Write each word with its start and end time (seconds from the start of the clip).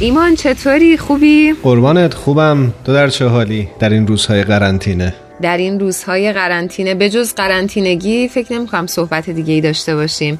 ایمان 0.00 0.34
چطوری؟ 0.34 0.96
خوبی؟ 0.96 1.52
قربانت 1.62 2.14
خوبم. 2.14 2.72
تو 2.84 2.92
در 2.92 3.08
چه 3.08 3.26
حالی 3.26 3.68
در 3.78 3.90
این 3.90 4.06
روزهای 4.06 4.44
قرنطینه؟ 4.44 5.14
در 5.42 5.56
این 5.56 5.80
روزهای 5.80 6.32
قرنطینه 6.32 6.94
به 6.94 7.10
جز 7.10 7.34
قرنطینگی 7.34 8.28
فکر 8.28 8.52
نمی 8.52 8.66
کنم 8.66 8.86
صحبت 8.86 9.30
دیگه 9.30 9.54
ای 9.54 9.60
داشته 9.60 9.96
باشیم. 9.96 10.38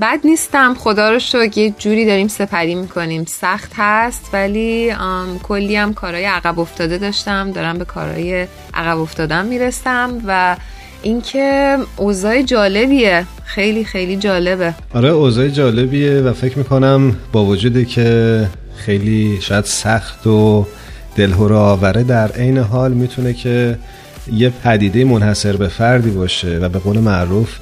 بد 0.00 0.18
نیستم 0.24 0.74
خدا 0.74 1.10
رو 1.10 1.18
شکر 1.18 1.58
یه 1.58 1.74
جوری 1.78 2.06
داریم 2.06 2.28
سپری 2.28 2.74
می‌کنیم. 2.74 3.24
سخت 3.24 3.72
هست 3.76 4.30
ولی 4.32 4.92
کلی 5.42 5.76
هم 5.76 5.94
کارهای 5.94 6.24
عقب 6.24 6.60
افتاده 6.60 6.98
داشتم. 6.98 7.52
دارم 7.52 7.78
به 7.78 7.84
کارهای 7.84 8.46
عقب 8.74 8.98
افتادم 8.98 9.44
می‌رسم 9.44 10.22
و 10.26 10.56
اینکه 11.02 11.76
اوضاع 11.96 12.42
جالبیه. 12.42 13.24
خیلی 13.44 13.84
خیلی 13.84 14.16
جالبه. 14.16 14.74
آره 14.94 15.08
اوضاع 15.08 15.48
جالبیه 15.48 16.20
و 16.20 16.32
فکر 16.32 16.58
می‌کنم 16.58 17.16
با 17.32 17.44
وجودی 17.44 17.84
که 17.84 18.46
خیلی 18.78 19.38
شاید 19.40 19.64
سخت 19.64 20.26
و 20.26 20.66
دلهور 21.16 21.52
آوره 21.52 22.02
در 22.02 22.32
عین 22.32 22.58
حال 22.58 22.92
می‌تونه 22.92 23.32
که 23.32 23.78
یه 24.32 24.50
پدیده 24.50 25.04
منحصر 25.04 25.56
به 25.56 25.68
فردی 25.68 26.10
باشه 26.10 26.58
و 26.58 26.68
به 26.68 26.78
قول 26.78 26.98
معروف 26.98 27.58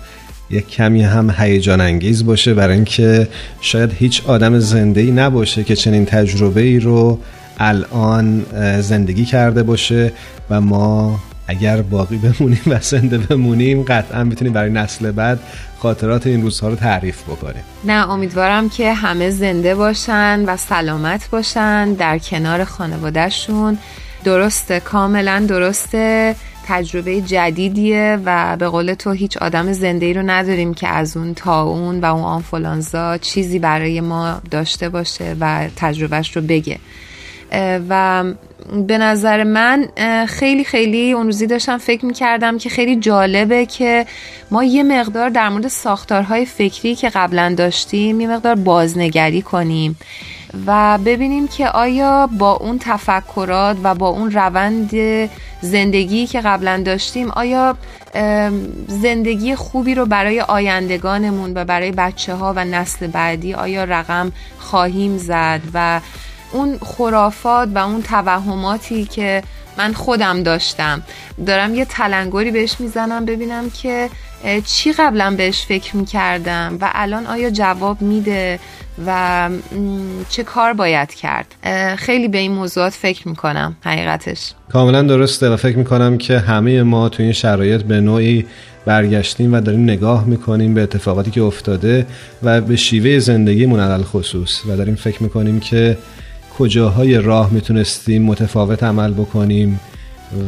یک 0.50 0.68
کمی 0.68 1.02
هم 1.02 1.34
هیجان 1.38 1.80
انگیز 1.80 2.26
باشه 2.26 2.54
برای 2.54 2.74
اینکه 2.74 3.28
شاید 3.60 3.92
هیچ 3.92 4.22
آدم 4.26 4.58
زنده 4.58 5.00
ای 5.00 5.10
نباشه 5.10 5.64
که 5.64 5.76
چنین 5.76 6.04
تجربه 6.04 6.60
ای 6.60 6.80
رو 6.80 7.18
الان 7.58 8.46
زندگی 8.80 9.24
کرده 9.24 9.62
باشه 9.62 10.12
و 10.50 10.60
ما 10.60 11.20
اگر 11.46 11.82
باقی 11.82 12.16
بمونیم 12.16 12.60
و 12.66 12.78
زنده 12.80 13.18
بمونیم 13.18 13.82
قطعا 13.82 14.24
می‌تونیم 14.24 14.52
برای 14.52 14.70
نسل 14.70 15.10
بعد 15.10 15.38
خاطرات 15.78 16.26
این 16.26 16.42
روزها 16.42 16.68
رو 16.68 16.74
تعریف 16.74 17.22
بکنیم 17.22 17.64
نه 17.84 18.10
امیدوارم 18.10 18.68
که 18.68 18.92
همه 18.92 19.30
زنده 19.30 19.74
باشن 19.74 20.44
و 20.46 20.56
سلامت 20.56 21.30
باشن 21.30 21.92
در 21.92 22.18
کنار 22.18 22.64
خانوادهشون. 22.64 23.78
درسته 24.24 24.80
کاملا 24.80 25.46
درسته. 25.48 26.36
تجربه 26.68 27.20
جدیدیه 27.20 28.18
و 28.24 28.56
به 28.56 28.68
قول 28.68 28.94
تو 28.94 29.10
هیچ 29.10 29.36
آدم 29.36 29.72
زنده 29.72 30.06
ای 30.06 30.14
رو 30.14 30.22
نداریم 30.22 30.74
که 30.74 30.88
از 30.88 31.16
اون 31.16 31.34
تا 31.34 31.62
اون 31.62 32.00
و 32.00 32.04
اون 32.04 32.24
آنفولانزا 32.24 33.18
چیزی 33.18 33.58
برای 33.58 34.00
ما 34.00 34.40
داشته 34.50 34.88
باشه 34.88 35.36
و 35.40 35.68
تجربهش 35.76 36.36
رو 36.36 36.42
بگه. 36.42 36.78
و 37.88 38.24
به 38.86 38.98
نظر 38.98 39.44
من 39.44 39.88
خیلی 40.26 40.64
خیلی 40.64 41.12
اون 41.12 41.26
روزی 41.26 41.46
داشتم 41.46 41.78
فکر 41.78 42.06
می‌کردم 42.06 42.58
که 42.58 42.68
خیلی 42.68 42.96
جالبه 42.96 43.66
که 43.66 44.06
ما 44.50 44.64
یه 44.64 44.82
مقدار 44.82 45.28
در 45.28 45.48
مورد 45.48 45.68
ساختارهای 45.68 46.46
فکری 46.46 46.94
که 46.94 47.08
قبلا 47.08 47.54
داشتیم 47.58 48.20
یه 48.20 48.28
مقدار 48.28 48.54
بازنگری 48.54 49.42
کنیم 49.42 49.96
و 50.66 50.98
ببینیم 50.98 51.48
که 51.48 51.68
آیا 51.68 52.26
با 52.38 52.52
اون 52.52 52.78
تفکرات 52.78 53.76
و 53.82 53.94
با 53.94 54.08
اون 54.08 54.30
روند 54.30 54.90
زندگی 55.60 56.26
که 56.26 56.40
قبلا 56.40 56.82
داشتیم 56.84 57.30
آیا 57.30 57.76
زندگی 58.88 59.54
خوبی 59.54 59.94
رو 59.94 60.06
برای 60.06 60.40
آیندگانمون 60.40 61.52
و 61.54 61.64
برای 61.64 61.92
بچه 61.92 62.34
ها 62.34 62.52
و 62.56 62.64
نسل 62.64 63.06
بعدی 63.06 63.54
آیا 63.54 63.84
رقم 63.84 64.32
خواهیم 64.58 65.18
زد 65.18 65.60
و 65.74 66.00
اون 66.52 66.78
خرافات 66.82 67.68
و 67.74 67.78
اون 67.78 68.02
توهماتی 68.02 69.04
که 69.04 69.42
من 69.78 69.92
خودم 69.92 70.42
داشتم. 70.42 71.02
دارم 71.46 71.74
یه 71.74 71.84
تلنگری 71.84 72.50
بهش 72.50 72.76
می‌زنم 72.80 73.24
ببینم 73.24 73.70
که 73.70 74.08
چی 74.66 74.92
قبلا 74.92 75.34
بهش 75.36 75.62
فکر 75.62 75.96
می‌کردم 75.96 76.78
و 76.80 76.90
الان 76.94 77.26
آیا 77.26 77.50
جواب 77.50 78.02
میده 78.02 78.58
و 79.06 79.50
چه 80.28 80.42
کار 80.42 80.72
باید 80.72 81.14
کرد. 81.14 81.54
خیلی 81.98 82.28
به 82.28 82.38
این 82.38 82.52
موضوعات 82.52 82.92
فکر 82.92 83.28
می‌کنم 83.28 83.76
حقیقتش. 83.84 84.52
کاملا 84.72 85.02
درسته 85.02 85.50
و 85.50 85.56
فکر 85.56 85.76
می‌کنم 85.76 86.18
که 86.18 86.38
همه 86.38 86.82
ما 86.82 87.08
تو 87.08 87.22
این 87.22 87.32
شرایط 87.32 87.82
به 87.82 88.00
نوعی 88.00 88.46
برگشتیم 88.84 89.54
و 89.54 89.60
داریم 89.60 89.82
نگاه 89.82 90.24
می‌کنیم 90.24 90.74
به 90.74 90.82
اتفاقاتی 90.82 91.30
که 91.30 91.42
افتاده 91.42 92.06
و 92.42 92.60
به 92.60 92.76
شیوه 92.76 93.18
زندگیمون 93.18 93.80
علل 93.80 94.02
خصوص 94.02 94.66
و 94.66 94.76
داریم 94.76 94.94
فکر 94.94 95.22
می‌کنیم 95.22 95.60
که 95.60 95.98
کجاهای 96.58 97.18
راه 97.18 97.50
می‌تونستیم 97.52 98.22
متفاوت 98.22 98.82
عمل 98.82 99.12
بکنیم 99.12 99.80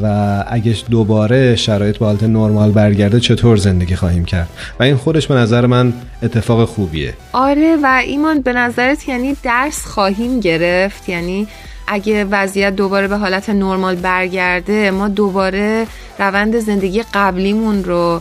و 0.03 0.45
اگه 0.49 0.77
دوباره 0.91 1.57
شرایط 1.57 1.99
به 1.99 2.07
حالت 2.07 2.23
نرمال 2.23 2.71
برگرده 2.71 3.21
چطور 3.21 3.57
زندگی 3.57 3.97
خواهیم 3.97 4.25
کرد؟ 4.25 4.49
و 4.81 4.83
این 4.83 4.97
خودش 4.97 5.27
به 5.27 5.35
نظر 5.35 5.67
من 5.67 5.93
اتفاق 6.23 6.65
خوبیه. 6.65 7.15
آره 7.33 7.77
و 7.83 8.03
ایمان 8.07 8.41
به 8.41 8.53
نظرت 8.53 9.09
یعنی 9.09 9.37
درس 9.43 9.87
خواهیم 9.87 10.41
گرفت؟ 10.41 11.09
یعنی 11.09 11.47
اگه 11.87 12.25
وضعیت 12.25 12.77
دوباره 12.77 13.09
به 13.09 13.17
حالت 13.17 13.51
نرمال 13.51 13.97
برگرده 13.97 14.91
ما 14.91 15.09
دوباره 15.09 15.87
روند 16.19 16.59
زندگی 16.59 17.03
قبلیمون 17.15 17.85
رو 17.85 18.21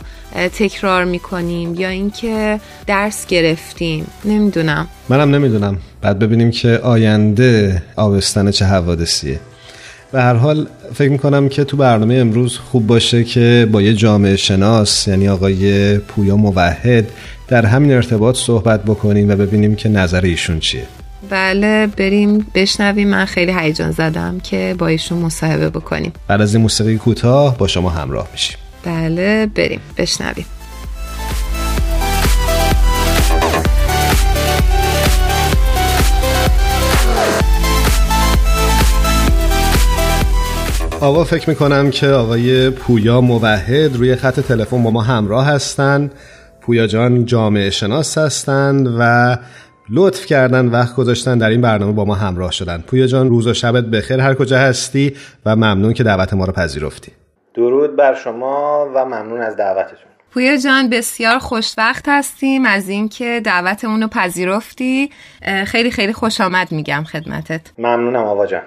تکرار 0.58 1.04
می‌کنیم 1.04 1.74
یا 1.74 1.88
اینکه 1.88 2.60
درس 2.86 3.26
گرفتیم؟ 3.26 4.06
نمی‌دونم. 4.24 4.86
منم 5.08 5.34
نمی‌دونم. 5.34 5.78
بعد 6.00 6.18
ببینیم 6.18 6.50
که 6.50 6.68
آینده 6.68 7.82
آبستن 7.96 8.50
چه 8.50 8.64
حوادثیه. 8.64 9.40
به 10.12 10.22
هر 10.22 10.34
حال 10.34 10.66
فکر 10.94 11.10
می‌کنم 11.10 11.48
که 11.48 11.64
تو 11.64 11.76
برنامه 11.76 12.14
امروز 12.14 12.58
خوب 12.58 12.86
باشه 12.86 13.24
که 13.24 13.68
با 13.72 13.82
یه 13.82 13.94
جامعه 13.94 14.36
شناس 14.36 15.08
یعنی 15.08 15.28
آقای 15.28 15.98
پویا 15.98 16.36
موحد 16.36 17.10
در 17.48 17.66
همین 17.66 17.92
ارتباط 17.92 18.36
صحبت 18.36 18.82
بکنیم 18.82 19.30
و 19.30 19.36
ببینیم 19.36 19.74
که 19.74 19.88
نظر 19.88 20.20
ایشون 20.20 20.60
چیه. 20.60 20.82
بله 21.30 21.86
بریم 21.86 22.46
بشنویم. 22.54 23.08
من 23.08 23.24
خیلی 23.24 23.52
هیجان 23.52 23.90
زدم 23.90 24.40
که 24.40 24.74
با 24.78 24.86
ایشون 24.86 25.18
مصاحبه 25.18 25.70
بکنیم. 25.70 26.12
بعد 26.28 26.40
از 26.40 26.54
این 26.54 26.62
موسیقی 26.62 26.96
کوتاه 26.96 27.58
با 27.58 27.66
شما 27.66 27.90
همراه 27.90 28.28
میشیم. 28.32 28.56
بله 28.84 29.46
بریم. 29.46 29.80
بشنویم. 29.96 30.46
آقا 41.00 41.24
فکر 41.24 41.50
می‌کنم 41.50 41.90
که 41.90 42.06
آقای 42.06 42.70
پویا 42.70 43.20
موحد 43.20 43.96
روی 43.96 44.16
خط 44.16 44.40
تلفن 44.40 44.82
با 44.82 44.90
ما 44.90 45.02
همراه 45.02 45.46
هستند 45.46 46.14
پویا 46.60 46.86
جان 46.86 47.24
جامعه 47.24 47.70
شناس 47.70 48.18
هستند 48.18 48.96
و 48.98 49.36
لطف 49.90 50.26
کردن 50.26 50.66
وقت 50.66 50.96
گذاشتن 50.96 51.38
در 51.38 51.48
این 51.48 51.60
برنامه 51.60 51.92
با 51.92 52.04
ما 52.04 52.14
همراه 52.14 52.52
شدن. 52.52 52.84
پویا 52.86 53.06
جان 53.06 53.28
روز 53.28 53.46
و 53.46 53.54
شبت 53.54 53.84
بخیر. 53.84 54.20
هر 54.20 54.34
کجا 54.34 54.58
هستی 54.58 55.16
و 55.46 55.56
ممنون 55.56 55.92
که 55.92 56.04
دعوت 56.04 56.34
ما 56.34 56.44
رو 56.44 56.52
پذیرفتی. 56.52 57.12
درود 57.54 57.96
بر 57.96 58.14
شما 58.14 58.88
و 58.94 59.04
ممنون 59.04 59.40
از 59.40 59.56
دعوتتون. 59.56 60.08
پویا 60.34 60.56
جان 60.56 60.90
بسیار 60.90 61.38
خوشوقت 61.38 62.04
هستیم 62.08 62.64
از 62.64 62.88
اینکه 62.88 63.40
دعوتمون 63.44 64.02
رو 64.02 64.08
پذیرفتی. 64.08 65.10
خیلی 65.66 65.90
خیلی 65.90 66.12
خوش 66.12 66.40
آمد 66.40 66.72
میگم 66.72 67.04
خدمتت. 67.04 67.60
ممنونم 67.78 68.24
آقا 68.24 68.46
جان. 68.46 68.62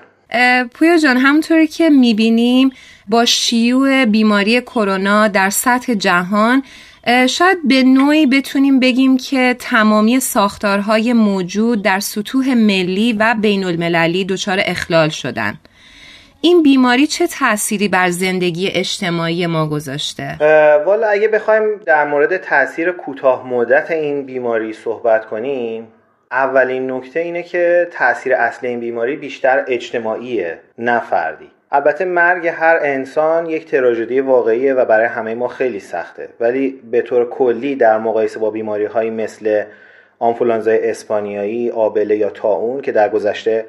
پویا 0.73 0.97
جان 0.97 1.17
همونطوری 1.17 1.67
که 1.67 1.89
می‌بینیم 1.89 2.69
با 3.07 3.25
شیوع 3.25 4.05
بیماری 4.05 4.61
کرونا 4.61 5.27
در 5.27 5.49
سطح 5.49 5.93
جهان 5.93 6.63
شاید 7.29 7.57
به 7.67 7.83
نوعی 7.83 8.25
بتونیم 8.25 8.79
بگیم 8.79 9.17
که 9.17 9.55
تمامی 9.59 10.19
ساختارهای 10.19 11.13
موجود 11.13 11.81
در 11.81 11.99
سطوح 11.99 12.53
ملی 12.53 13.13
و 13.13 13.35
بین 13.41 13.63
المللی 13.63 14.25
دچار 14.25 14.57
اخلال 14.65 15.09
شدن 15.09 15.59
این 16.41 16.63
بیماری 16.63 17.07
چه 17.07 17.27
تأثیری 17.27 17.87
بر 17.87 18.09
زندگی 18.09 18.67
اجتماعی 18.67 19.47
ما 19.47 19.67
گذاشته؟ 19.67 20.37
والا 20.85 21.07
اگه 21.07 21.27
بخوایم 21.27 21.63
در 21.85 22.07
مورد 22.07 22.37
تاثیر 22.37 22.91
کوتاه 22.91 23.47
مدت 23.47 23.91
این 23.91 24.25
بیماری 24.25 24.73
صحبت 24.73 25.25
کنیم 25.25 25.87
اولین 26.31 26.91
نکته 26.91 27.19
اینه 27.19 27.43
که 27.43 27.87
تاثیر 27.91 28.33
اصلی 28.33 28.69
این 28.69 28.79
بیماری 28.79 29.15
بیشتر 29.15 29.65
اجتماعیه 29.67 30.57
نه 30.77 30.99
فردی. 30.99 31.51
البته 31.71 32.05
مرگ 32.05 32.47
هر 32.47 32.79
انسان 32.81 33.45
یک 33.45 33.65
تراژدی 33.65 34.19
واقعیه 34.19 34.73
و 34.73 34.85
برای 34.85 35.05
همه 35.05 35.35
ما 35.35 35.47
خیلی 35.47 35.79
سخته. 35.79 36.29
ولی 36.39 36.81
به 36.91 37.01
طور 37.01 37.29
کلی 37.29 37.75
در 37.75 37.97
مقایسه 37.97 38.39
با 38.39 38.49
بیماری 38.51 38.85
هایی 38.85 39.09
مثل 39.09 39.63
آنفولانزای 40.19 40.89
اسپانیایی، 40.89 41.71
آبله 41.71 42.17
یا 42.17 42.29
تاون 42.29 42.81
که 42.81 42.91
در 42.91 43.09
گذشته 43.09 43.65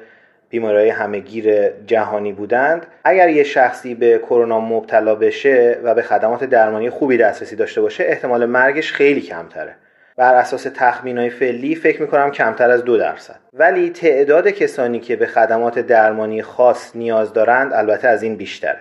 بیماری 0.49 0.89
همهگیر 0.89 1.69
جهانی 1.69 2.33
بودند 2.33 2.85
اگر 3.03 3.29
یه 3.29 3.43
شخصی 3.43 3.95
به 3.95 4.17
کرونا 4.17 4.59
مبتلا 4.59 5.15
بشه 5.15 5.79
و 5.83 5.95
به 5.95 6.01
خدمات 6.01 6.43
درمانی 6.43 6.89
خوبی 6.89 7.17
دسترسی 7.17 7.55
داشته 7.55 7.81
باشه 7.81 8.03
احتمال 8.03 8.45
مرگش 8.45 8.91
خیلی 8.91 9.21
کمتره. 9.21 9.75
بر 10.17 10.35
اساس 10.35 10.67
تخمین 10.75 11.17
های 11.17 11.29
فعلی 11.29 11.75
فکر 11.75 12.01
می‌کنم 12.01 12.31
کمتر 12.31 12.71
از 12.71 12.83
دو 12.83 12.97
درصد. 12.97 13.39
ولی 13.53 13.89
تعداد 13.89 14.47
کسانی 14.47 14.99
که 14.99 15.15
به 15.15 15.25
خدمات 15.25 15.79
درمانی 15.79 16.41
خاص 16.41 16.95
نیاز 16.95 17.33
دارند 17.33 17.73
البته 17.73 18.07
از 18.07 18.23
این 18.23 18.35
بیشتره. 18.35 18.79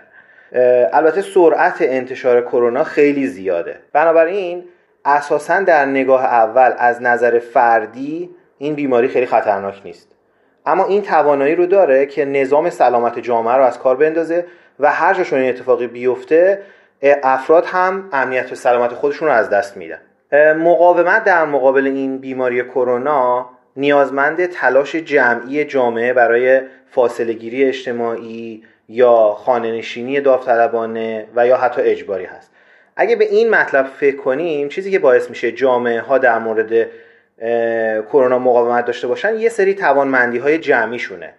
البته 0.92 1.22
سرعت 1.22 1.76
انتشار 1.80 2.42
کرونا 2.42 2.84
خیلی 2.84 3.26
زیاده. 3.26 3.76
بنابراین 3.92 4.64
اساسا 5.04 5.60
در 5.60 5.86
نگاه 5.86 6.24
اول 6.24 6.72
از 6.78 7.02
نظر 7.02 7.38
فردی 7.38 8.30
این 8.58 8.74
بیماری 8.74 9.08
خیلی 9.08 9.26
خطرناک 9.26 9.80
نیست. 9.84 10.08
اما 10.66 10.84
این 10.84 11.02
توانایی 11.02 11.54
رو 11.54 11.66
داره 11.66 12.06
که 12.06 12.24
نظام 12.24 12.70
سلامت 12.70 13.18
جامعه 13.18 13.54
رو 13.54 13.62
از 13.62 13.78
کار 13.78 13.96
بندازه 13.96 14.44
و 14.80 14.92
هر 14.92 15.14
جاشون 15.14 15.38
این 15.38 15.48
اتفاقی 15.48 15.86
بیفته 15.86 16.62
افراد 17.02 17.64
هم 17.66 18.08
امنیت 18.12 18.52
و 18.52 18.54
سلامت 18.54 18.92
خودشون 18.92 19.28
رو 19.28 19.34
از 19.34 19.50
دست 19.50 19.76
میدن. 19.76 19.98
مقاومت 20.32 21.24
در 21.24 21.44
مقابل 21.44 21.86
این 21.86 22.18
بیماری 22.18 22.64
کرونا 22.64 23.50
نیازمند 23.76 24.46
تلاش 24.46 24.96
جمعی 24.96 25.64
جامعه 25.64 26.12
برای 26.12 26.60
فاصله 26.90 27.32
گیری 27.32 27.64
اجتماعی 27.64 28.62
یا 28.88 29.36
خانه 29.38 29.72
نشینی 29.72 30.20
داوطلبانه 30.20 31.26
و 31.36 31.46
یا 31.46 31.56
حتی 31.56 31.82
اجباری 31.82 32.24
هست. 32.24 32.50
اگه 32.96 33.16
به 33.16 33.24
این 33.24 33.50
مطلب 33.50 33.86
فکر 33.86 34.16
کنیم 34.16 34.68
چیزی 34.68 34.90
که 34.90 34.98
باعث 34.98 35.30
میشه 35.30 35.52
جامعه 35.52 36.00
ها 36.00 36.18
در 36.18 36.38
مورد 36.38 36.88
کرونا 38.02 38.38
مقاومت 38.38 38.84
داشته 38.84 39.06
باشن 39.06 39.34
یه 39.34 39.48
سری 39.48 39.74
توانمندی 39.74 40.38
های 40.38 40.58
جمعی 40.58 40.98
شونه 40.98 41.34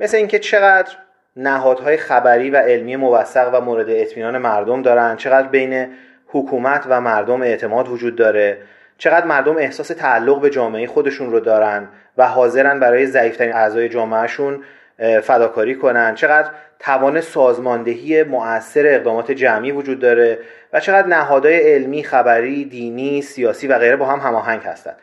مثل 0.00 0.16
اینکه 0.16 0.38
چقدر 0.38 0.96
نهادهای 1.36 1.96
خبری 1.96 2.50
و 2.50 2.56
علمی 2.56 2.96
موثق 2.96 3.50
و 3.54 3.60
مورد 3.60 3.90
اطمینان 3.90 4.38
مردم 4.38 4.82
دارن 4.82 5.16
چقدر 5.16 5.48
بین 5.48 5.88
حکومت 6.28 6.84
و 6.88 7.00
مردم 7.00 7.42
اعتماد 7.42 7.88
وجود 7.88 8.16
داره. 8.16 8.58
چقدر 8.98 9.26
مردم 9.26 9.56
احساس 9.56 9.88
تعلق 9.88 10.40
به 10.40 10.50
جامعه 10.50 10.86
خودشون 10.86 11.30
رو 11.30 11.40
دارن 11.40 11.88
و 12.16 12.28
حاضرن 12.28 12.80
برای 12.80 13.06
ضعیفترین 13.06 13.52
اعضای 13.52 13.88
جامعهشون 13.88 14.62
فداکاری 15.22 15.74
کنن. 15.74 16.14
چقدر 16.14 16.50
توان 16.78 17.20
سازماندهی 17.20 18.22
مؤثر 18.22 18.86
اقدامات 18.86 19.32
جمعی 19.32 19.72
وجود 19.72 19.98
داره 19.98 20.38
و 20.72 20.80
چقدر 20.80 21.06
نهادهای 21.06 21.74
علمی 21.74 22.04
خبری 22.04 22.64
دینی 22.64 23.22
سیاسی 23.22 23.66
و 23.66 23.78
غیره 23.78 23.96
با 23.96 24.06
هم 24.06 24.20
هماهنگ 24.20 24.62
هستند 24.62 24.96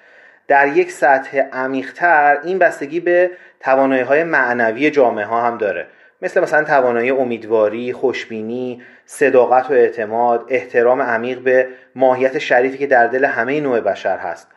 در 0.48 0.68
یک 0.68 0.92
سطح 0.92 1.38
عمیقتر 1.54 2.38
این 2.44 2.60
بستگی 2.60 3.00
به 3.00 3.32
توانایی 3.60 4.02
های 4.02 4.24
معنوی 4.24 4.92
جامعه 4.92 5.26
ها 5.26 5.42
هم 5.42 5.58
داره. 5.58 5.88
مثل 6.22 6.42
مثلا 6.42 6.64
توانایی 6.64 7.12
امیدواری، 7.12 7.94
خوشبینی، 7.94 8.82
صداقت 9.06 9.72
و 9.72 9.74
اعتماد، 9.74 10.46
احترام 10.50 11.02
عمیق 11.02 11.40
به 11.40 11.68
ماهیت 11.96 12.38
شریفی 12.38 12.78
که 12.78 12.88
در 12.88 13.08
دل 13.08 13.26
همه 13.26 13.62
نوع 13.62 13.80
بشر 13.80 14.18
هست. 14.18 14.48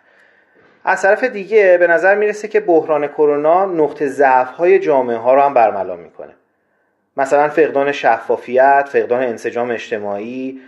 از 0.84 1.02
طرف 1.02 1.24
دیگه 1.24 1.76
به 1.80 1.86
نظر 1.86 2.14
می‌رسه 2.14 2.48
که 2.48 2.60
بحران 2.60 3.06
کرونا 3.06 3.66
نقطه 3.66 4.06
ضعف 4.06 4.50
های 4.50 4.78
جامعه 4.78 5.16
ها 5.16 5.34
رو 5.34 5.40
هم 5.40 5.54
برملا 5.54 5.96
می‌کنه. 5.96 6.32
مثلا 7.16 7.48
فقدان 7.48 7.92
شفافیت، 7.92 8.88
فقدان 8.92 9.22
انسجام 9.22 9.70
اجتماعی، 9.70 10.60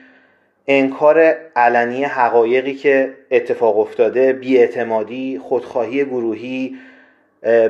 انکار 0.66 1.34
علنی 1.56 2.04
حقایقی 2.04 2.75
که 2.75 3.14
اتفاق 3.31 3.78
افتاده، 3.78 4.32
بیاعتمادی، 4.32 5.40
خودخواهی 5.42 6.04
گروهی، 6.04 6.78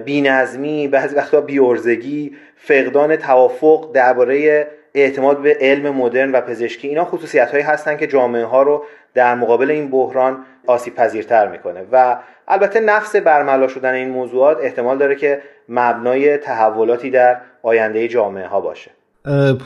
بینظمی 0.05 0.88
بعضی 0.88 1.17
وقتا 1.17 1.40
بیورزگی 1.40 2.32
فقدان 2.56 3.17
توافق 3.17 3.93
درباره 3.94 4.67
اعتماد 4.94 5.43
به 5.43 5.56
علم 5.61 5.94
مدرن 5.94 6.32
و 6.32 6.40
پزشکی 6.40 6.88
اینا 6.88 7.05
خصوصیت 7.05 7.50
هایی 7.50 7.64
هستن 7.64 7.96
که 7.96 8.06
جامعه 8.06 8.44
ها 8.44 8.62
رو 8.62 8.84
در 9.14 9.34
مقابل 9.34 9.70
این 9.70 9.90
بحران 9.90 10.38
آسیب 10.67 10.94
پذیرتر 10.94 11.49
می‌کنه. 11.49 11.81
و 11.93 12.17
البته 12.49 12.81
نفس 12.81 13.17
برملا 13.17 13.69
شدن 13.69 13.94
این 13.94 14.11
موضوعات 14.11 14.58
احتمال 14.62 14.99
داره 14.99 15.14
که 15.14 15.40
مبنای 15.69 16.37
تحولاتی 16.37 17.11
در 17.11 17.37
آینده 17.62 18.08
جامعه 18.08 18.46
ها 18.46 18.61
باشه 18.61 18.90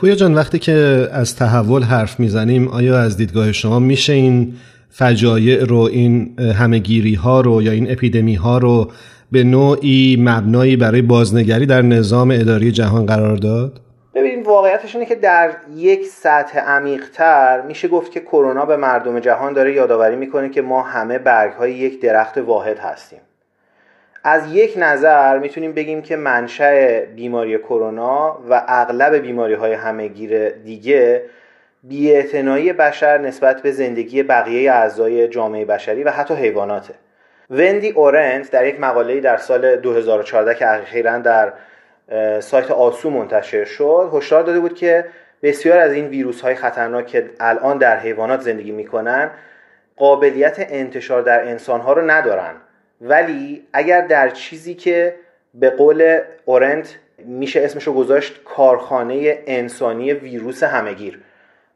پویا 0.00 0.14
جان 0.14 0.34
وقتی 0.34 0.58
که 0.58 1.08
از 1.12 1.36
تحول 1.36 1.82
حرف 1.82 2.20
می‌زنیم 2.20 2.68
آیا 2.68 3.00
از 3.00 3.16
دیدگاه 3.16 3.52
شما 3.52 3.78
میشه 3.78 4.12
این 4.12 4.54
فجایع 4.90 5.64
رو 5.64 5.78
این 5.78 6.40
همهگیری 6.40 7.14
ها 7.14 7.40
رو 7.40 7.62
یا 7.62 7.72
این 7.72 7.92
اپیدمی 7.92 8.34
ها 8.34 8.58
رو 8.58 8.90
به 9.34 9.44
نوعی 9.44 10.16
مبنایی 10.20 10.76
برای 10.76 11.02
بازنگری 11.02 11.66
در 11.66 11.82
نظام 11.82 12.30
اداری 12.30 12.72
جهان 12.72 13.06
قرار 13.06 13.36
داد؟ 13.36 13.80
ببینید 14.14 14.46
واقعیتش 14.46 14.94
اینه 14.94 15.06
که 15.06 15.14
در 15.14 15.50
یک 15.76 16.06
سطح 16.06 16.58
عمیقتر 16.58 17.60
میشه 17.60 17.88
گفت 17.88 18.12
که 18.12 18.20
کرونا 18.20 18.64
به 18.64 18.76
مردم 18.76 19.20
جهان 19.20 19.52
داره 19.52 19.74
یادآوری 19.74 20.16
می‌کنه 20.16 20.48
که 20.48 20.62
ما 20.62 20.82
همه 20.82 21.18
برگ 21.18 21.52
های 21.52 21.72
یک 21.72 22.00
درخت 22.00 22.38
واحد 22.38 22.78
هستیم 22.78 23.18
از 24.24 24.54
یک 24.54 24.74
نظر 24.76 25.38
می‌تونیم 25.38 25.72
بگیم 25.72 26.02
که 26.02 26.16
منشأ 26.16 27.00
بیماری 27.16 27.58
کرونا 27.58 28.38
و 28.50 28.62
اغلب 28.68 29.14
بیماری 29.14 29.54
های 29.54 29.72
همهگیر 29.72 30.48
دیگه 30.48 31.22
بیاعتنایی 31.82 32.72
بشر 32.72 33.18
نسبت 33.18 33.62
به 33.62 33.72
زندگی 33.72 34.22
بقیه 34.22 34.72
اعضای 34.72 35.28
جامعه 35.28 35.64
بشری 35.64 36.04
و 36.04 36.10
حتی 36.10 36.34
حیواناته 36.34 36.94
وندی 37.50 37.90
اورنت 37.90 38.50
در 38.50 38.66
یک 38.66 38.80
مقاله 38.80 39.20
در 39.20 39.36
سال 39.36 39.76
2014 39.76 40.54
که 40.54 40.70
اخیرا 40.70 41.18
در 41.18 41.52
سایت 42.40 42.70
آسو 42.70 43.10
منتشر 43.10 43.64
شد 43.64 44.10
هشدار 44.14 44.42
داده 44.42 44.60
بود 44.60 44.74
که 44.74 45.04
بسیار 45.42 45.78
از 45.78 45.92
این 45.92 46.06
ویروس 46.06 46.40
های 46.40 46.54
خطرناک 46.54 47.06
که 47.06 47.30
الان 47.40 47.78
در 47.78 47.98
حیوانات 47.98 48.40
زندگی 48.40 48.72
می‌کنن 48.72 49.30
قابلیت 49.96 50.56
انتشار 50.58 51.22
در 51.22 51.48
انسان 51.48 51.80
ها 51.80 51.92
رو 51.92 52.10
ندارن. 52.10 52.54
ولی 53.00 53.66
اگر 53.72 54.00
در 54.00 54.28
چیزی 54.28 54.74
که 54.74 55.14
به 55.54 55.70
قول 55.70 56.20
اورنت 56.44 56.94
میشه 57.18 57.60
اسمش 57.60 57.84
رو 57.84 57.92
گذاشت 57.92 58.44
کارخانه 58.44 59.38
انسانی 59.46 60.12
ویروس 60.12 60.62
همگیر 60.62 61.20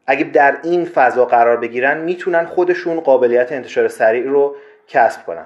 اگه 0.07 0.23
در 0.23 0.57
این 0.63 0.85
فضا 0.85 1.25
قرار 1.25 1.57
بگیرن 1.57 1.97
می‌تونن 1.97 2.45
خودشون 2.45 2.99
قابلیت 2.99 3.51
انتشار 3.51 3.87
سریع 3.87 4.23
رو 4.23 4.55
کسب 4.87 5.25
کنن. 5.25 5.45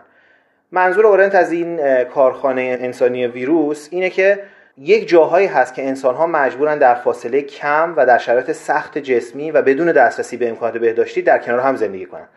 منظور 0.75 1.07
اورنت 1.07 1.35
از 1.35 1.51
این 1.51 2.03
کارخانه 2.03 2.77
انسانی 2.81 3.27
ویروس 3.27 3.87
اینه 3.91 4.09
که 4.09 4.39
یک 4.77 5.07
جاهایی 5.09 5.47
هست 5.47 5.73
که 5.73 5.87
انسان 5.87 6.15
ها 6.15 6.27
مجبورن 6.27 6.77
در 6.77 6.95
فاصله 6.95 7.41
کم 7.41 7.93
و 7.97 8.05
در 8.05 8.17
شرایط 8.17 8.51
سخت 8.51 8.97
جسمی 8.97 9.51
و 9.51 9.61
بدون 9.61 9.91
دسترسی 9.91 10.37
به 10.37 10.49
امکانات 10.49 10.77
بهداشتی 10.77 11.21
در 11.21 11.37
کنار 11.37 11.59
هم 11.59 11.75
زندگی 11.75 12.05
کنن. 12.05 12.27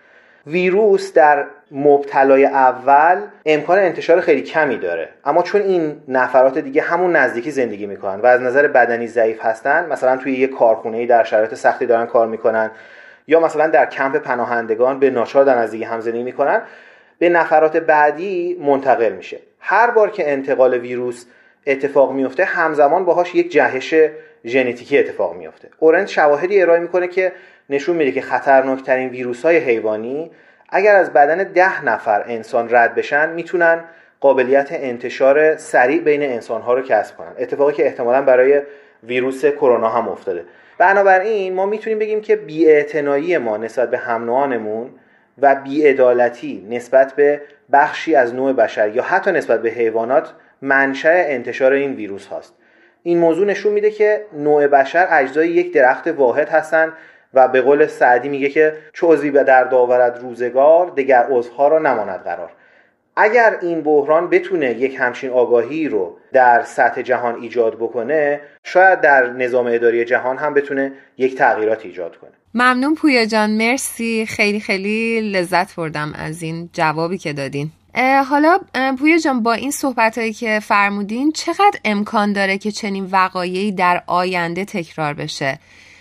ویروس 0.47 1.13
در 1.13 1.45
مبتلای 1.71 2.45
اول 2.45 3.21
امکان 3.47 3.79
انتشار 3.79 4.21
خیلی 4.21 4.43
کمی 4.43 4.77
داره. 4.77 5.09
اما 5.25 5.43
چون 5.43 5.61
این 5.61 6.01
نفرات 6.09 6.59
دیگه 6.59 6.83
همون 6.83 7.17
نزدیکی 7.17 7.51
زندگی 7.51 7.87
می‌کنن 7.87 8.21
و 8.21 8.27
از 8.27 8.41
نظر 8.41 8.69
بدنی 8.69 9.07
ضعیف 9.07 9.45
هستن 9.45 9.87
مثلا 9.91 10.17
توی 10.17 10.33
یک 10.33 10.51
کارخونه 10.51 11.07
در 11.07 11.25
شرایط 11.25 11.55
سختی 11.55 11.87
دارن 11.87 12.07
کار 12.07 12.27
می‌کنن 12.27 12.71
یا 13.27 13.41
مثلا 13.41 13.67
در 13.67 13.87
کمپ 13.87 14.17
پناهندگان 14.17 14.99
به 14.99 15.11
ناچار 15.11 15.45
در 15.45 15.59
نزدیکی 15.59 15.85
هم 15.85 16.01
زندگی 16.01 16.23
می‌کنن 16.23 16.63
به 17.19 17.29
نفرات 17.29 17.77
بعدی 17.77 18.57
منتقل 18.61 19.13
میشه. 19.13 19.39
هر 19.61 19.91
بار 19.91 20.11
که 20.11 20.33
انتقال 20.33 20.75
ویروس 20.75 21.27
اتفاق 21.67 22.13
میفته 22.13 22.45
همزمان 22.45 23.05
باهاش 23.05 23.35
یک 23.35 23.53
جهش 23.53 23.95
ژنتیکی 24.45 24.99
اتفاق 24.99 25.37
میفته. 25.37 25.69
اورنت 25.79 26.09
شواهدی 26.09 26.63
ارائه 26.63 26.81
می‌کنه 26.81 27.09
که 27.09 27.33
نشون 27.71 27.97
میده 27.97 28.13
که 28.13 28.21
خطرناکترین 28.21 29.09
ویروس 29.09 29.45
های 29.45 29.57
حیوانی 29.57 30.31
اگر 30.69 30.97
از 30.97 31.13
بدن 31.13 31.53
ده 31.53 31.85
نفر 31.85 32.25
انسان 32.27 32.75
رد 32.75 32.95
بشن 32.95 33.31
می‌تونن 33.31 33.85
قابلیت 34.21 34.69
انتشار 34.71 35.57
سریع 35.57 36.01
بین 36.01 36.23
انسان 36.23 36.63
ها 36.63 36.75
رو 36.75 36.83
کسب 36.83 37.17
کنن. 37.17 37.33
اتفاقی 37.39 37.73
که 37.73 37.87
احتمالا 37.87 38.23
برای 38.23 38.63
ویروس 39.03 39.45
کرونا 39.45 39.89
هم 39.89 40.09
افتاده. 40.09 40.45
بنابراین 40.79 41.55
ما 41.55 41.67
می‌تونیم 41.67 41.99
بگیم 41.99 42.21
که 42.21 42.37
بیاعتنایی 42.37 43.39
ما 43.39 43.57
نسبت 43.57 43.91
به 43.91 43.99
هم 43.99 44.25
و 45.39 45.55
بیعدالتی 45.55 46.67
نسبت 46.71 47.13
به 47.13 47.41
بخشی 47.73 48.15
از 48.15 48.35
نوع 48.35 48.53
بشر 48.53 48.89
یا 48.89 49.03
حتی 49.03 49.33
نسبت 49.33 49.63
به 49.63 49.71
حیوانات 49.71 50.33
منشأ 50.63 51.25
انتشار 51.27 51.73
این 51.73 51.95
ویروس 51.95 52.27
هاست. 52.27 52.55
این 53.03 53.19
موضوع 53.19 53.47
نشون 53.47 53.73
میده 53.73 53.91
که 53.91 54.25
نوع 54.33 54.67
بشر 54.67 55.07
اجزای 55.11 55.49
یک 55.49 55.73
درخت 55.73 56.09
واحد 56.09 56.49
هستند 56.49 56.93
و 57.35 57.49
به 57.49 57.61
قول 57.61 57.87
سعدی 57.87 58.29
میگه 58.29 58.49
که 58.49 58.73
چوزی 58.93 59.31
به 59.31 59.45
در 59.45 59.65
داورد 59.65 60.19
روزگار 60.19 60.91
دگر 60.91 61.27
عضوها 61.31 61.69
را 61.69 61.79
نماند 61.79 62.21
قرار. 62.21 62.51
اگر 63.17 63.59
این 63.63 63.83
بحران 63.83 64.31
بتونه 64.31 64.71
یک 64.71 64.97
همچین 64.99 65.31
آگاهی 65.31 65.89
رو 65.89 66.17
در 66.33 66.63
سطح 66.63 67.03
جهان 67.03 67.35
ایجاد 67.35 67.75
بکنه 67.75 68.41
شاید 68.65 69.01
در 69.01 69.31
نظام 69.31 69.67
اداری 69.67 70.05
جهان 70.05 70.37
هم 70.37 70.55
بتونه 70.55 70.93
یک 71.19 71.39
تغییرات 71.39 71.85
ایجاد 71.85 72.17
کنه. 72.17 72.33
ممنون 72.59 72.95
پویا 72.95 73.25
جان 73.25 73.51
مرسی. 73.51 74.27
خیلی 74.27 74.61
خیلی 74.61 75.21
لذت 75.21 75.75
بردم 75.75 76.13
از 76.19 76.43
این 76.43 76.71
جوابی 76.73 77.19
که 77.19 77.33
دادین. 77.33 77.71
حالا 78.29 78.59
پویا 78.99 79.19
جان 79.19 79.43
با 79.43 79.53
این 79.53 79.71
صحبت 79.71 80.19
هایی 80.19 80.33
که 80.33 80.61
فرمودین 80.61 81.33
چقدر 81.33 81.79
امکان 81.85 82.33
داره 82.33 82.59
که 82.59 82.71
چنین 82.71 83.09
وقایعی 83.13 83.73
در 83.73 84.03
آینده 84.07 84.65
تکرار 84.65 85.15
بشه؟ 85.15 85.59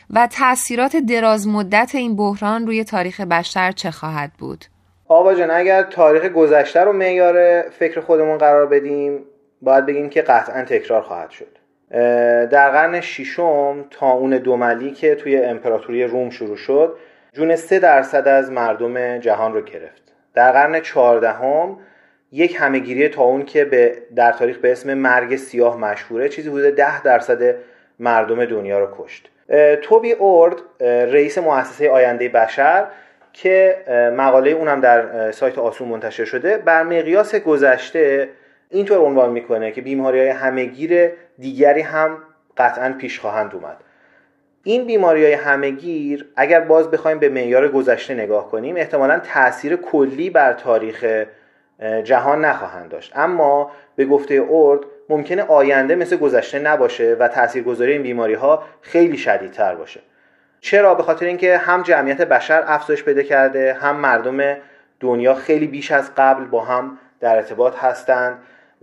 و 0.10 0.28
تاثیرات 0.28 0.96
دراز 0.96 1.48
مدت 1.48 1.92
این 1.96 2.16
بحران 2.16 2.68
روی 2.68 2.84
تاریخ 2.84 3.22
بشر 3.22 3.72
چه 3.72 3.92
خواهد 3.92 4.32
بود؟ 4.38 4.66
آقا 5.08 5.36
جان 5.36 5.52
اگر 5.52 5.84
تاریخ 5.84 6.26
گذشته 6.26 6.80
رو 6.80 6.94
معیار 6.94 7.62
فکر 7.70 8.02
خودمون 8.02 8.38
قرار 8.38 8.66
بدیم 8.66 9.20
باید 9.62 9.86
بگیم 9.86 10.10
که 10.10 10.22
قطعا 10.22 10.64
تکرار 10.64 11.02
خواهد 11.02 11.30
شد. 11.30 11.58
در 12.52 12.70
قرن 12.70 13.02
ششم 13.02 13.86
تا 13.90 14.12
اون 14.12 14.30
دوملی 14.30 14.92
که 14.92 15.16
توی 15.16 15.38
امپراتوری 15.38 16.04
روم 16.04 16.30
شروع 16.30 16.56
شد 16.56 16.98
جون 17.34 17.56
سه 17.56 17.80
درصد 17.80 18.28
از 18.28 18.52
مردم 18.52 19.18
جهان 19.18 19.54
رو 19.54 19.62
گرفت. 19.62 20.02
در 20.34 20.52
قرن 20.52 20.80
چهاردهم 20.80 21.78
یک 22.32 22.58
همهگیری 22.60 23.10
تا 23.10 23.24
اون 23.24 23.46
که 23.46 23.66
به 23.66 23.96
در 24.16 24.32
تاریخ 24.32 24.58
به 24.58 24.72
اسم 24.72 24.94
مرگ 24.94 25.36
سیاه 25.36 25.78
مشهوره 25.78 26.30
چیزی 26.30 26.50
حدود 26.50 26.76
ده 26.76 27.02
درصد 27.02 27.56
مردم 28.00 28.46
دنیا 28.46 28.80
رو 28.80 28.88
کشت. 28.98 29.30
توبی 29.82 30.12
اورد 30.12 30.56
رئیس 30.82 31.38
مؤسسه 31.38 31.90
آینده 31.90 32.30
بشر 32.30 32.86
که 33.34 33.78
مقاله 34.18 34.52
اونم 34.52 34.82
در 34.82 35.32
سایت 35.32 35.58
آسون 35.58 35.88
منتشر 35.88 36.26
شده 36.26 36.58
بر 36.58 36.84
مقیاس 36.84 37.36
گذشته 37.36 38.30
اینطور 38.70 38.98
عنوان 38.98 39.32
می‌کنه 39.32 39.72
که 39.72 39.82
بیماری 39.82 40.20
های 40.20 40.30
همهگیر 40.30 41.12
دیگری 41.40 41.82
هم 41.82 42.18
قطعا 42.58 42.96
پیش 43.00 43.20
خواهند 43.20 43.56
اومد. 43.56 43.78
این 44.64 44.86
بیماری 44.86 45.24
های 45.24 45.34
همهگیر 45.34 46.32
اگر 46.36 46.60
باز 46.60 46.92
بخوایم 46.92 47.20
به 47.20 47.30
معیار 47.30 47.68
گذشته 47.68 48.14
نگاه 48.14 48.52
کنیم 48.52 48.76
احتمالا 48.76 49.20
تاثیر 49.20 49.76
کلی 49.76 50.30
بر 50.30 50.54
تاریخ 50.54 51.26
جهان 52.04 52.46
نخواهند 52.46 52.90
داشت. 52.90 53.12
اما 53.16 53.72
به 53.96 54.06
گفته 54.06 54.34
اورد 54.34 54.80
ممکنه 55.10 55.44
آینده 55.44 55.96
مثل 55.96 56.18
گذشته 56.18 56.60
نباشه 56.60 57.18
و 57.20 57.28
تاثیرگذاری 57.28 57.92
این 57.92 58.04
بیماری 58.04 58.34
ها 58.34 58.64
خیلی 58.82 59.18
شدیدتر 59.18 59.76
باشه. 59.76 60.00
چرا؟ 60.60 60.96
به 60.96 61.04
خاطر 61.04 61.26
اینکه 61.26 61.58
هم 61.58 61.82
جمعیت 61.84 62.22
بشر 62.22 62.64
افزایش 62.68 63.04
پیدا 63.04 63.22
کرده 63.22 63.74
هم 63.74 63.96
مردم 63.96 64.58
دنیا 65.00 65.34
خیلی 65.34 65.68
بیش 65.68 65.92
از 65.92 66.12
قبل 66.18 66.44
با 66.44 66.64
هم 66.64 66.98
در 67.20 67.36
ارتباط 67.36 67.76
هستند 67.76 68.38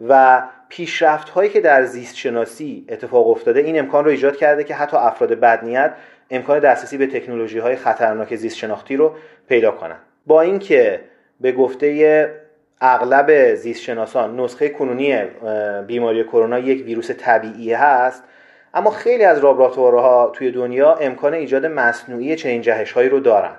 و 0.09 0.43
پیشرفت 0.73 1.29
هایی 1.29 1.51
که 1.51 1.61
در 1.61 1.85
زیست 1.85 2.17
شناسی 2.17 2.85
اتفاق 2.89 3.29
افتاده 3.29 3.61
این 3.61 3.79
امکان 3.79 4.05
رو 4.05 4.11
ایجاد 4.11 4.37
کرده 4.37 4.65
که 4.65 4.75
حتی 4.75 4.97
افراد 4.97 5.33
بدنیت 5.33 5.95
امکان 6.31 6.59
دسترسی 6.59 6.97
به 6.97 7.07
تکنولوژی 7.07 7.59
های 7.59 7.77
خطرناک 7.77 8.37
زیست 8.37 8.57
شناختی 8.57 8.97
رو 8.97 9.15
پیدا 9.49 9.71
کنند 9.71 10.01
با 10.27 10.41
اینکه 10.41 11.01
به 11.41 11.53
گفته 11.53 12.31
اغلب 12.81 13.55
زیست 13.55 13.83
شناسان 13.83 14.41
نسخه 14.41 14.69
کنونی 14.69 15.23
بیماری 15.87 16.25
کرونا 16.25 16.59
یک 16.59 16.87
ویروس 16.87 17.11
طبیعی 17.11 17.73
هست 17.73 18.25
اما 18.75 18.91
خیلی 18.91 19.25
از 19.25 19.39
لابراتوارها 19.39 20.33
توی 20.35 20.51
دنیا 20.51 20.95
امکان 20.95 21.35
ایجاد 21.35 21.67
مصنوعی 21.67 22.37
چنین 22.37 22.63
جهش 22.63 22.93
هایی 22.93 23.09
رو 23.09 23.21
دارن. 23.21 23.57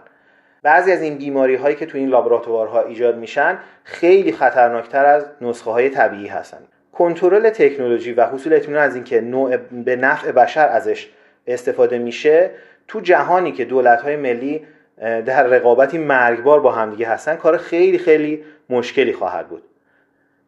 بعضی 0.62 0.92
از 0.92 1.02
این 1.02 1.18
بیماری 1.18 1.56
هایی 1.56 1.76
که 1.76 1.86
توی 1.86 2.00
این 2.00 2.10
لابراتوارها 2.10 2.82
ایجاد 2.82 3.18
میشن 3.18 3.60
خیلی 3.84 4.32
خطرناکتر 4.32 5.06
از 5.06 5.26
نسخه 5.42 5.72
های 5.72 5.90
طبیعی 5.90 6.28
هستن. 6.28 6.58
کنترل 6.94 7.50
تکنولوژی 7.50 8.14
و 8.14 8.26
حصول 8.26 8.54
اطمینان 8.54 8.84
از 8.84 8.96
اینکه 8.96 9.22
نوع 9.22 9.58
به 9.58 9.96
نفع 9.96 10.32
بشر 10.32 10.68
ازش 10.68 11.10
استفاده 11.48 11.98
میشه 11.98 12.50
تو 12.88 13.00
جهانی 13.00 13.52
که 13.52 13.66
دولت 13.66 14.02
های 14.02 14.16
ملی 14.16 14.66
در 14.98 15.44
رقابتی 15.44 15.98
مرگبار 15.98 16.60
با 16.60 16.72
همدیگه 16.72 17.08
هستن 17.08 17.36
کار 17.36 17.58
خیلی 17.58 17.98
خیلی 17.98 18.44
مشکلی 18.70 19.14
خواهد 19.14 19.48
بود. 19.48 19.64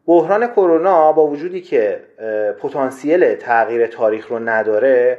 بحران 0.06 0.46
کرونا 0.46 1.12
با 1.12 1.26
وجودی 1.26 1.60
که 1.60 2.00
پتانسیل 2.60 3.34
تغییر 3.34 3.86
تاریخ 3.86 4.28
رو 4.28 4.38
نداره 4.38 5.18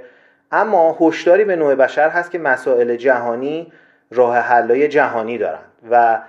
اما 0.52 0.98
هشداری 1.02 1.44
به 1.44 1.56
نوع 1.56 1.76
بشر 1.76 2.10
هست 2.10 2.32
که 2.32 2.40
مسائل 2.40 2.96
جهانی 2.96 3.72
راه 4.12 4.38
حلای 4.38 4.88
جهانی 4.88 5.38
دارند 5.38 5.72
و 5.92 6.20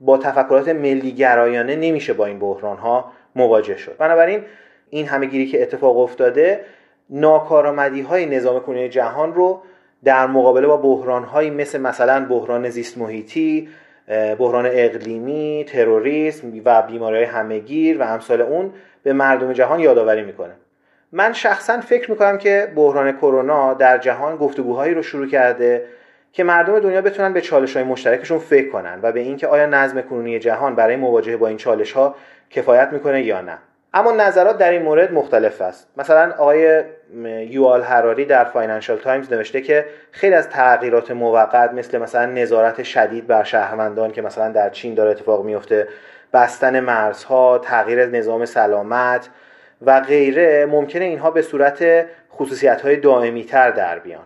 با 0.00 0.18
تفکرات 0.18 0.68
ملی 0.68 1.12
گرایانه 1.12 1.76
نمیشه 1.76 2.12
با 2.12 2.26
این 2.26 2.38
بحران 2.38 2.76
ها 2.76 3.12
مواجه 3.36 3.76
شد. 3.76 3.96
بنابراین 3.98 4.44
این 4.90 5.06
همه 5.06 5.26
گیری 5.26 5.46
که 5.46 5.62
اتفاق 5.62 5.98
افتاده 5.98 6.64
ناکارآمدی 7.10 8.00
های 8.00 8.26
نظام 8.26 8.60
کنونی 8.60 8.88
جهان 8.88 9.34
رو 9.34 9.62
در 10.04 10.26
مقابله 10.26 10.66
با 10.66 10.76
بحران 10.76 11.24
هایی 11.24 11.50
مثل 11.50 11.80
مثلا 11.80 12.26
بحران 12.26 12.68
زیست 12.68 12.98
محیطی 12.98 13.68
بحران 14.38 14.66
اقلیمی، 14.72 15.64
تروریسم 15.68 16.52
و 16.64 16.82
بیماری 16.82 17.16
های 17.16 17.24
همهگیر 17.24 18.00
و 18.00 18.02
امثال 18.02 18.40
اون 18.40 18.72
به 19.02 19.12
مردم 19.12 19.52
جهان 19.52 19.80
یادآوری 19.80 20.22
می‌کنه. 20.22 20.52
من 21.12 21.32
شخصا 21.32 21.80
فکر 21.80 22.10
می‌کنم 22.10 22.38
که 22.38 22.72
بحران 22.76 23.12
کرونا 23.12 23.74
در 23.74 23.98
جهان 23.98 24.36
گفتگوهایی 24.36 24.94
رو 24.94 25.02
شروع 25.02 25.26
کرده 25.26 25.84
که 26.32 26.44
مردم 26.44 26.80
دنیا 26.80 27.00
بتونن 27.00 27.32
به 27.32 27.40
چالش 27.40 27.76
های 27.76 27.84
مشترکشون 27.84 28.38
فکر 28.38 28.68
کنن 28.68 28.98
و 29.02 29.12
به 29.12 29.20
اینکه 29.20 29.46
آیا 29.46 29.66
نظم 29.66 30.00
کنونی 30.00 30.38
جهان 30.38 30.74
برای 30.74 30.96
مواجهه 30.96 31.36
با 31.36 31.48
این 31.48 31.56
چالش 31.56 31.92
ها 31.92 32.14
کفایت 32.52 32.88
می‌کنه 32.92 33.22
یا 33.22 33.40
نه. 33.40 33.58
اما 33.94 34.12
نظرات 34.12 34.58
در 34.58 34.70
این 34.70 34.82
مورد 34.82 35.12
مختلف 35.12 35.60
است. 35.60 35.88
مثلا 35.96 36.34
آقای 36.38 36.82
یوال 37.48 37.82
هراری 37.82 38.24
در 38.24 38.44
فاینانشال 38.44 38.98
تایمز 38.98 39.32
نوشته 39.32 39.60
که 39.60 39.86
خیلی 40.10 40.34
از 40.34 40.48
تغییرات 40.48 41.10
موقت 41.10 41.72
مثل 41.72 41.98
مثلا 41.98 42.26
نظارت 42.26 42.82
شدید 42.82 43.26
بر 43.26 43.44
شهروندان 43.44 44.10
که 44.10 44.22
مثلا 44.22 44.48
در 44.48 44.70
چین 44.70 44.94
داره 44.94 45.10
اتفاق 45.10 45.44
میفته 45.44 45.88
بستن 46.32 46.80
مرزها 46.80 47.58
تغییر 47.58 48.06
نظام 48.06 48.44
سلامت 48.44 49.28
و 49.82 50.00
غیره 50.00 50.66
ممکنه 50.66 51.04
اینها 51.04 51.30
به 51.30 51.42
صورت 51.42 52.06
خصوصیت 52.32 52.80
های 52.80 52.96
دائمی 52.96 53.44
تر 53.44 53.70
در 53.70 53.98
بیان. 53.98 54.24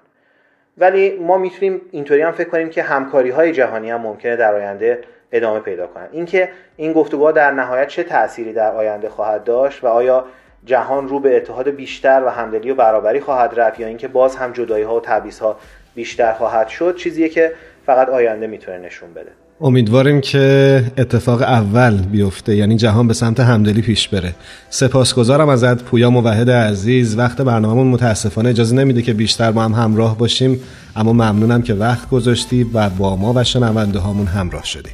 ولی 0.78 1.18
ما 1.18 1.38
می‌تونیم 1.38 1.80
اینطوری 1.90 2.22
هم 2.22 2.32
فکر 2.32 2.48
کنیم 2.48 2.70
که 2.70 2.82
همکاری 2.82 3.30
های 3.30 3.52
جهانی 3.52 3.90
هم 3.90 4.00
ممکنه 4.00 4.36
در 4.36 4.54
آینده 4.54 5.00
ادامه 5.32 5.60
پیدا 5.60 5.86
کنند 5.86 6.08
اینکه 6.12 6.48
این 6.76 6.92
گفتگوها 6.92 7.32
در 7.32 7.50
نهایت 7.50 7.88
چه 7.88 8.02
تأثیری 8.02 8.52
در 8.52 8.72
آینده 8.72 9.08
خواهد 9.08 9.44
داشت 9.44 9.84
و 9.84 9.86
آیا 9.86 10.24
جهان 10.66 11.08
رو 11.08 11.20
به 11.20 11.36
اتحاد 11.36 11.68
بیشتر 11.68 12.22
و 12.26 12.30
همدلی 12.30 12.70
و 12.70 12.74
برابری 12.74 13.20
خواهد 13.20 13.52
رفت 13.56 13.80
یا 13.80 13.86
اینکه 13.86 14.08
باز 14.08 14.36
هم 14.36 14.52
جدایی 14.52 14.84
ها 14.84 14.96
و 14.96 15.00
تبعیض 15.00 15.38
ها 15.38 15.56
بیشتر 15.94 16.32
خواهد 16.32 16.68
شد 16.68 16.96
چیزیه 16.96 17.28
که 17.28 17.52
فقط 17.86 18.08
آینده 18.08 18.46
می‌تونه 18.46 18.78
نشون 18.78 19.14
بده. 19.14 19.30
امیدواریم 19.60 20.20
که 20.20 20.82
اتفاق 20.98 21.42
اول 21.42 21.96
بیفته 21.96 22.54
یعنی 22.54 22.76
جهان 22.76 23.08
به 23.08 23.14
سمت 23.14 23.40
همدلی 23.40 23.82
پیش 23.82 24.08
بره. 24.08 24.32
سپاسگزارم 24.70 25.48
ازت 25.48 25.82
پویا 25.82 26.10
موحد 26.10 26.50
عزیز. 26.50 27.18
وقت 27.18 27.42
برنامهمون 27.42 27.86
متاسفانه 27.86 28.48
اجازه 28.48 28.76
نمیده 28.76 29.02
که 29.02 29.14
بیشتر 29.14 29.52
با 29.52 29.62
هم 29.62 29.72
همراه 29.72 30.18
باشیم 30.18 30.60
اما 30.96 31.12
ممنونم 31.12 31.62
که 31.62 31.74
وقت 31.74 32.10
گذاشتی 32.10 32.66
و 32.74 32.88
با 32.88 33.16
ما 33.16 33.32
و 33.36 33.44
شنونده 33.44 33.98
هامون 33.98 34.26
همراه 34.26 34.64
شدی. 34.64 34.90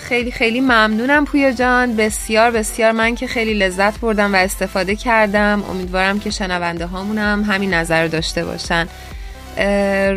خیلی 0.00 0.30
خیلی 0.30 0.60
ممنونم 0.60 1.24
پویا 1.24 1.52
جان. 1.52 1.96
بسیار 1.96 2.50
بسیار 2.50 2.92
من 2.92 3.14
که 3.14 3.26
خیلی 3.26 3.54
لذت 3.54 4.00
بردم 4.00 4.34
و 4.34 4.36
استفاده 4.36 4.96
کردم. 4.96 5.64
امیدوارم 5.70 6.20
که 6.20 6.30
شنونده 6.30 6.86
هامونم 6.86 7.44
همین 7.44 7.74
نظر 7.74 8.06
داشته 8.06 8.44
باشن. 8.44 8.88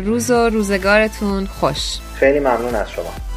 روز 0.04 0.30
و 0.30 0.48
روزگارتون 0.48 1.46
خوش. 1.46 1.98
خیلی 2.14 2.40
ممنون 2.40 2.74
از 2.74 2.90
شما. 2.90 3.31